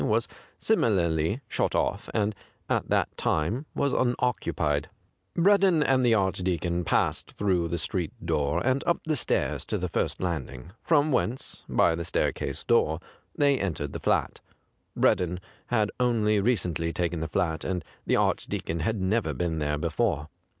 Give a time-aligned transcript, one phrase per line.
[0.01, 0.25] Avas
[0.57, 2.33] similarly shut off, and
[2.67, 4.89] at that time was unoccupied.
[5.35, 8.83] 169 I THE GRAY CAT Breddon and tlie Archdeacon passed through the street door and
[8.87, 12.99] up the stairs to the first landing, from whence, by the staircase door,
[13.37, 14.39] they entered the flat.
[14.97, 15.37] Breddon
[15.67, 20.29] had only recently taken the flat, and the Archdeacon had never been there before.